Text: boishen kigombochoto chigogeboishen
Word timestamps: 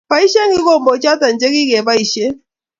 boishen 0.09 0.47
kigombochoto 0.53 1.25
chigogeboishen 1.39 2.31